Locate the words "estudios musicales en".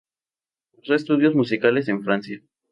0.95-2.03